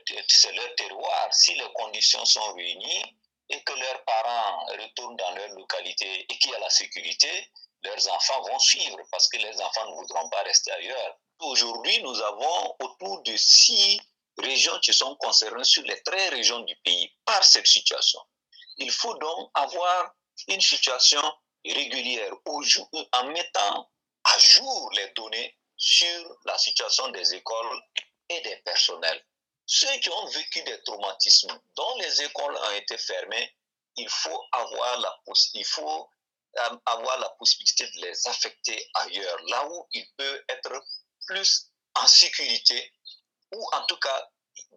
leur 0.55 0.75
terroir. 0.77 1.29
Si 1.33 1.55
les 1.55 1.73
conditions 1.75 2.25
sont 2.25 2.53
réunies 2.55 3.17
et 3.49 3.63
que 3.63 3.73
leurs 3.73 4.05
parents 4.05 4.67
retournent 4.67 5.17
dans 5.17 5.31
leur 5.33 5.49
localité 5.51 6.27
et 6.29 6.39
qu'il 6.39 6.51
y 6.51 6.55
a 6.55 6.59
la 6.61 6.71
sécurité, 6.71 7.51
leurs 7.83 8.09
enfants 8.09 8.43
vont 8.43 8.59
suivre 8.59 8.99
parce 9.11 9.29
que 9.29 9.39
les 9.39 9.61
enfants 9.61 9.91
ne 9.91 9.95
voudront 9.97 10.29
pas 10.29 10.43
rester 10.43 10.71
ailleurs. 10.73 11.17
Aujourd'hui, 11.41 12.03
nous 12.03 12.21
avons 12.21 12.77
autour 12.81 13.23
de 13.23 13.37
six 13.37 14.01
régions 14.39 14.79
qui 14.81 14.93
sont 14.93 15.17
concernées 15.17 15.65
sur 15.65 15.83
les 15.83 16.01
13 16.03 16.31
régions 16.31 16.61
du 16.61 16.77
pays 16.77 17.13
par 17.25 17.43
cette 17.43 17.67
situation. 17.67 18.21
Il 18.77 18.91
faut 18.91 19.15
donc 19.15 19.51
avoir 19.55 20.13
une 20.49 20.61
situation 20.61 21.23
régulière 21.65 22.33
en 23.13 23.25
mettant 23.25 23.91
à 24.25 24.39
jour 24.39 24.91
les 24.93 25.09
données 25.17 25.57
sur 25.81 26.39
la 26.45 26.59
situation 26.59 27.09
des 27.09 27.35
écoles 27.35 27.83
et 28.29 28.41
des 28.43 28.57
personnels. 28.59 29.25
Ceux 29.65 29.99
qui 30.01 30.11
ont 30.11 30.27
vécu 30.27 30.63
des 30.63 30.83
traumatismes 30.83 31.59
dont 31.75 31.97
les 32.01 32.23
écoles 32.23 32.55
ont 32.55 32.71
été 32.73 32.99
fermées, 32.99 33.57
il 33.97 34.09
faut 34.11 34.45
avoir 34.53 35.01
la, 35.01 35.19
il 35.55 35.67
euh, 36.59 37.31
possibilité 37.39 37.87
de 37.87 38.01
les 38.03 38.29
affecter 38.29 38.91
ailleurs, 38.95 39.39
là 39.49 39.67
où 39.71 39.89
ils 39.95 40.07
peuvent 40.19 40.45
être 40.51 40.85
plus 41.27 41.71
en 41.95 42.07
sécurité, 42.07 42.93
ou 43.53 43.67
en 43.73 43.87
tout 43.87 43.99
cas, 43.99 44.31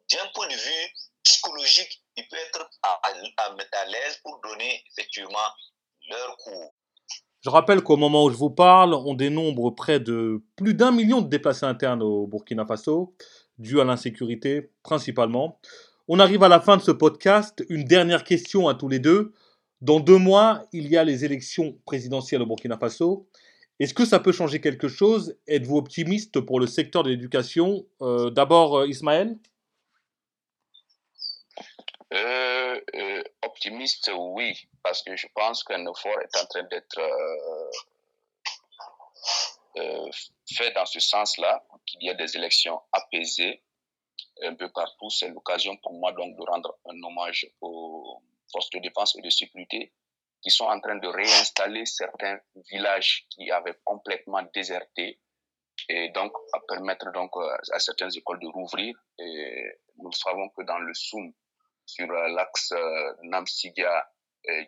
d'un 0.09 0.27
point 0.27 0.47
de 0.47 0.55
vue 0.55 0.93
psychologique, 1.23 2.01
ils 2.15 2.27
peuvent 2.29 2.39
être 2.39 2.69
à, 2.81 3.01
à 3.73 3.85
l'aise 3.85 4.17
pour 4.23 4.39
donner 4.39 4.85
effectivement 4.91 5.49
leur 6.07 6.37
cours. 6.37 6.73
Je 7.43 7.49
rappelle 7.49 7.81
qu'au 7.81 7.97
moment 7.97 8.23
où 8.23 8.29
je 8.29 8.37
vous 8.37 8.49
parle, 8.49 8.93
on 8.93 9.13
dénombre 9.15 9.75
près 9.75 9.99
de 9.99 10.41
plus 10.55 10.73
d'un 10.73 10.91
million 10.91 11.21
de 11.21 11.27
déplacés 11.27 11.65
internes 11.65 12.01
au 12.01 12.25
Burkina 12.25 12.65
Faso, 12.65 13.13
dus 13.57 13.81
à 13.81 13.83
l'insécurité 13.83 14.69
principalement. 14.81 15.59
On 16.07 16.19
arrive 16.19 16.43
à 16.43 16.47
la 16.47 16.61
fin 16.61 16.77
de 16.77 16.81
ce 16.81 16.91
podcast. 16.91 17.65
Une 17.67 17.83
dernière 17.83 18.23
question 18.23 18.69
à 18.69 18.75
tous 18.75 18.87
les 18.87 18.99
deux. 18.99 19.33
Dans 19.81 19.99
deux 19.99 20.17
mois, 20.17 20.63
il 20.71 20.87
y 20.87 20.95
a 20.95 21.03
les 21.03 21.25
élections 21.25 21.77
présidentielles 21.85 22.41
au 22.41 22.45
Burkina 22.45 22.77
Faso. 22.77 23.27
Est-ce 23.79 23.93
que 23.93 24.05
ça 24.05 24.21
peut 24.21 24.31
changer 24.31 24.61
quelque 24.61 24.87
chose? 24.87 25.35
Êtes-vous 25.47 25.75
optimiste 25.75 26.39
pour 26.39 26.61
le 26.61 26.67
secteur 26.67 27.03
de 27.03 27.09
l'éducation? 27.09 27.85
Euh, 28.01 28.29
D'abord, 28.29 28.77
euh, 28.77 28.87
Ismaël? 28.87 29.37
Euh, 32.13 32.79
Optimiste, 33.53 34.09
oui, 34.15 34.67
parce 34.81 35.03
que 35.03 35.15
je 35.15 35.27
pense 35.35 35.63
qu'un 35.63 35.85
effort 35.85 36.19
est 36.21 36.35
en 36.41 36.45
train 36.47 36.63
d'être 36.63 37.01
fait 40.55 40.71
dans 40.71 40.85
ce 40.87 40.99
sens-là, 40.99 41.63
qu'il 41.85 42.01
y 42.03 42.09
ait 42.09 42.15
des 42.15 42.35
élections 42.35 42.81
apaisées 42.91 43.61
un 44.41 44.55
peu 44.55 44.69
partout. 44.71 45.09
C'est 45.11 45.29
l'occasion 45.29 45.77
pour 45.77 45.93
moi 45.93 46.11
donc 46.13 46.35
de 46.35 46.41
rendre 46.43 46.77
un 46.87 47.03
hommage 47.03 47.47
aux 47.61 48.21
forces 48.51 48.71
de 48.71 48.79
défense 48.79 49.15
et 49.17 49.21
de 49.21 49.29
sécurité 49.29 49.93
qui 50.41 50.49
sont 50.49 50.65
en 50.65 50.79
train 50.79 50.95
de 50.95 51.07
réinstaller 51.07 51.85
certains 51.85 52.39
villages 52.71 53.27
qui 53.29 53.51
avaient 53.51 53.77
complètement 53.83 54.41
déserté 54.53 55.19
et 55.89 56.09
donc 56.09 56.33
à 56.53 56.59
permettre 56.67 57.11
donc 57.11 57.31
à 57.71 57.79
certaines 57.79 58.15
écoles 58.15 58.39
de 58.39 58.47
rouvrir. 58.47 58.95
Nous 59.97 60.11
savons 60.11 60.49
que 60.49 60.63
dans 60.63 60.79
le 60.79 60.93
Soum, 60.93 61.31
sur 61.85 62.07
l'axe 62.07 62.71
euh, 62.71 63.13
Namsidia 63.23 64.07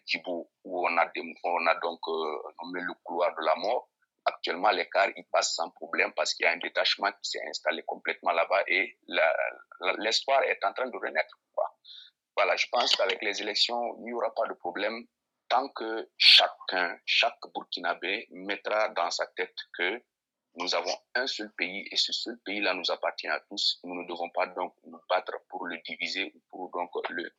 Djibo, 0.05 0.49
où 0.63 0.87
on 0.87 0.97
a, 0.97 1.11
on 1.43 1.67
a 1.67 1.75
donc 1.75 1.99
euh, 2.07 2.37
nommé 2.61 2.81
le 2.81 2.93
couloir 3.03 3.35
de 3.35 3.45
la 3.45 3.55
mort, 3.55 3.89
actuellement 4.25 4.71
l'écart 4.71 5.09
il 5.15 5.25
passe 5.31 5.55
sans 5.55 5.69
problème 5.71 6.11
parce 6.15 6.33
qu'il 6.33 6.45
y 6.45 6.47
a 6.47 6.51
un 6.51 6.57
détachement 6.57 7.11
qui 7.11 7.29
s'est 7.31 7.47
installé 7.47 7.83
complètement 7.83 8.31
là-bas 8.31 8.63
et 8.67 8.97
l'espoir 9.97 10.43
est 10.43 10.63
en 10.63 10.73
train 10.73 10.87
de 10.87 10.97
renaître. 10.97 11.37
Voilà, 12.35 12.55
je 12.57 12.67
pense 12.69 12.93
qu'avec 12.95 13.21
les 13.21 13.41
élections, 13.41 13.95
il 13.99 14.05
n'y 14.05 14.13
aura 14.13 14.33
pas 14.33 14.45
de 14.47 14.53
problème 14.53 15.05
tant 15.47 15.69
que 15.69 16.09
chacun, 16.17 16.97
chaque 17.05 17.39
Burkinabé 17.53 18.27
mettra 18.31 18.89
dans 18.89 19.09
sa 19.11 19.27
tête 19.27 19.55
que 19.77 20.01
nous 20.57 20.73
avons 20.75 20.95
un 21.15 21.27
seul 21.27 21.51
pays 21.53 21.87
et 21.91 21.95
ce 21.95 22.13
seul 22.13 22.37
pays-là 22.45 22.73
nous 22.73 22.89
appartient 22.91 23.27
à 23.27 23.39
tous. 23.49 23.79
Nous 23.83 23.95
ne 23.95 24.07
devons 24.07 24.29
pas 24.29 24.47
donc 24.47 24.73
nous 24.85 24.99
battre 25.09 25.33
pour 25.49 25.65
le 25.67 25.77
diviser 25.85 26.31
ou 26.33 26.41
pour 26.49 26.71
donc 26.71 26.91
le 27.09 27.29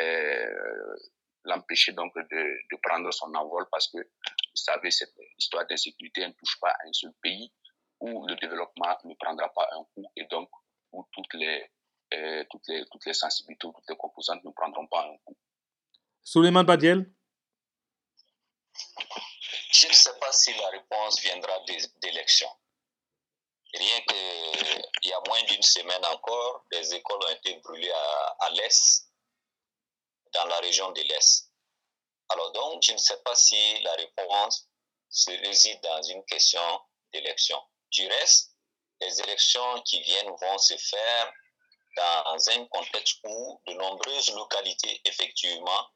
euh, 0.00 0.96
l'empêcher 1.44 1.92
donc 1.92 2.12
de, 2.16 2.22
de, 2.70 2.76
prendre 2.82 3.10
son 3.12 3.32
envol 3.34 3.66
parce 3.70 3.88
que 3.88 3.98
vous 3.98 4.56
savez 4.56 4.90
cette 4.90 5.14
histoire 5.38 5.66
d'insécurité 5.66 6.26
ne 6.26 6.32
touche 6.32 6.58
pas 6.60 6.70
à 6.70 6.86
un 6.86 6.92
seul 6.92 7.12
pays 7.22 7.52
où 8.00 8.26
le 8.26 8.34
développement 8.36 8.98
ne 9.04 9.14
prendra 9.14 9.48
pas 9.54 9.68
un 9.72 9.84
coup 9.94 10.06
et 10.16 10.26
donc 10.26 10.50
où 10.92 11.06
toutes 11.12 11.34
les 11.34 11.64
euh, 12.14 12.44
toutes 12.50 12.68
les 12.68 12.84
toutes 12.90 13.06
les 13.06 13.14
sensibilités, 13.14 13.68
toutes 13.68 13.88
les 13.88 13.96
composantes 13.96 14.44
ne 14.44 14.50
prendront 14.50 14.86
pas 14.86 15.06
un 15.06 15.16
coup. 15.24 15.36
Souleymane 16.22 16.66
Badiel 16.66 17.10
je 19.76 19.88
ne 19.88 19.92
sais 19.92 20.18
pas 20.18 20.32
si 20.32 20.54
la 20.54 20.68
réponse 20.70 21.20
viendra 21.20 21.60
d'élections. 22.00 22.50
Rien 23.74 24.00
qu'il 24.08 25.10
y 25.10 25.12
a 25.12 25.20
moins 25.26 25.42
d'une 25.42 25.62
semaine 25.62 26.04
encore, 26.06 26.64
des 26.70 26.94
écoles 26.94 27.22
ont 27.22 27.34
été 27.34 27.56
brûlées 27.56 27.92
à, 27.92 28.36
à 28.40 28.50
l'Est, 28.50 29.10
dans 30.32 30.46
la 30.46 30.58
région 30.60 30.92
de 30.92 31.02
l'Est. 31.02 31.50
Alors 32.30 32.52
donc, 32.52 32.82
je 32.84 32.92
ne 32.92 32.96
sais 32.96 33.18
pas 33.22 33.34
si 33.34 33.78
la 33.82 33.92
réponse 33.92 34.66
se 35.10 35.30
réside 35.30 35.80
dans 35.82 36.02
une 36.02 36.24
question 36.24 36.80
d'élection. 37.12 37.62
Du 37.90 38.06
reste, 38.08 38.52
les 39.02 39.20
élections 39.20 39.82
qui 39.82 40.00
viennent 40.00 40.34
vont 40.40 40.58
se 40.58 40.76
faire 40.78 41.32
dans 41.96 42.50
un 42.50 42.66
contexte 42.66 43.18
où 43.24 43.60
de 43.66 43.74
nombreuses 43.74 44.34
localités, 44.34 45.02
effectivement, 45.04 45.86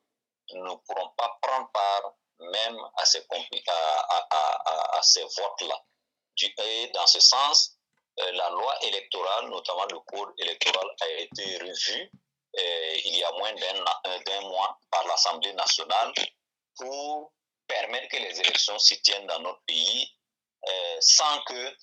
ne 0.53 0.75
pourront 0.87 1.11
pas 1.17 1.39
prendre 1.41 1.71
part 1.73 2.15
à 2.97 3.05
ces, 3.05 3.21
votes-là. 5.23 5.85
Et 6.59 6.89
dans 6.95 7.07
ce 7.07 7.21
sens, 7.21 7.77
euh, 8.19 8.33
la 8.33 8.51
loi 8.51 8.75
électorale, 8.83 9.49
notamment 9.49 9.87
le 9.91 10.01
code 10.01 10.33
électoral, 10.39 10.87
a 11.01 11.09
été 11.11 11.59
revu 11.59 12.11
euh, 12.59 12.97
il 13.05 13.17
y 13.17 13.23
a 13.23 13.31
moins 13.33 13.53
euh, 13.55 14.19
d'un 14.27 14.41
mois 14.43 14.79
par 14.91 15.07
l'Assemblée 15.07 15.53
nationale 15.53 16.13
pour 16.77 17.33
permettre 17.67 18.09
que 18.09 18.17
les 18.17 18.41
élections 18.41 18.79
se 18.79 18.95
tiennent 18.95 19.27
dans 19.27 19.41
notre 19.41 19.63
pays 19.67 20.13
sans 21.01 21.41
que 21.45 21.77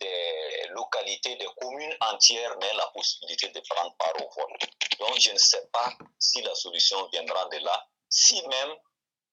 des 0.00 0.66
localités, 0.70 1.36
des 1.36 1.48
communes 1.56 1.96
entières 2.00 2.56
n'aient 2.58 2.74
la 2.74 2.86
possibilité 2.88 3.48
de 3.48 3.60
prendre 3.70 3.96
part 3.96 4.12
au 4.16 4.28
vote. 4.28 4.60
Donc 4.98 5.18
je 5.18 5.30
ne 5.30 5.38
sais 5.38 5.66
pas 5.72 5.92
si 6.18 6.42
la 6.42 6.54
solution 6.54 7.08
viendra 7.08 7.46
de 7.46 7.58
là, 7.58 7.88
si 8.10 8.46
même 8.48 8.76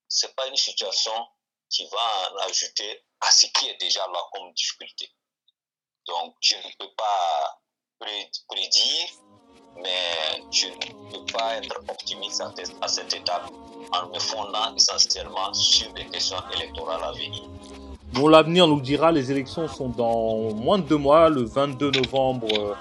ce 0.07 0.25
n'est 0.25 0.33
pas 0.33 0.47
une 0.47 0.55
situation 0.55 1.13
qui 1.69 1.85
va 1.87 2.31
en 2.31 2.49
ajouter 2.49 3.03
à 3.21 3.31
ce 3.31 3.47
qui 3.47 3.67
est 3.69 3.77
déjà 3.79 4.01
là 4.01 4.19
comme 4.33 4.53
difficulté. 4.53 5.09
Donc, 6.07 6.35
je 6.41 6.55
ne 6.55 6.71
peux 6.79 6.93
pas 6.95 7.61
prédire, 7.99 9.07
mais 9.81 10.43
je 10.51 10.67
ne 10.67 11.11
peux 11.11 11.33
pas 11.33 11.55
être 11.55 11.79
optimiste 11.89 12.43
à 12.81 12.87
cette 12.87 13.13
étape 13.13 13.49
en 13.91 14.07
me 14.09 14.19
fondant 14.19 14.75
essentiellement 14.75 15.53
sur 15.53 15.91
des 15.93 16.05
questions 16.05 16.37
électorales 16.53 17.03
à 17.03 17.11
venir. 17.11 17.43
Bon, 18.13 18.27
l'avenir 18.27 18.67
nous 18.67 18.79
dira, 18.79 19.11
les 19.11 19.31
élections 19.31 19.67
sont 19.67 19.89
dans 19.89 20.53
moins 20.53 20.77
de 20.77 20.83
deux 20.83 20.97
mois, 20.97 21.29
le 21.29 21.43
22 21.43 21.91
novembre 21.91 22.77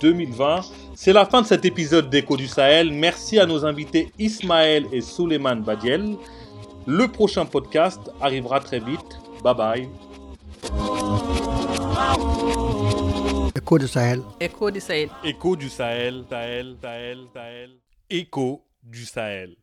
2020. 0.00 0.60
C'est 0.94 1.12
la 1.12 1.26
fin 1.26 1.42
de 1.42 1.46
cet 1.46 1.64
épisode 1.64 2.08
d'Echo 2.08 2.36
du 2.36 2.48
Sahel. 2.48 2.92
Merci 2.92 3.38
à 3.38 3.46
nos 3.46 3.66
invités 3.66 4.12
Ismaël 4.18 4.86
et 4.92 5.00
Suleiman 5.00 5.56
Badiel. 5.56 6.16
Le 6.90 7.06
prochain 7.06 7.44
podcast 7.44 8.00
arrivera 8.18 8.60
très 8.60 8.80
vite. 8.80 9.20
Bye 9.44 9.54
bye. 9.54 9.88
Écho 13.54 13.78
du 13.78 13.86
Sahel. 13.86 14.22
Écho 14.40 14.70
du 14.70 14.80
Sahel. 14.80 15.10
Écho 15.22 15.54
du 15.54 15.68
Sahel. 15.68 16.24
Sahel, 16.30 16.76
Sahel, 16.80 17.26
Sahel. 17.34 17.70
Écho 18.08 18.64
du 18.82 19.04
Sahel. 19.04 19.54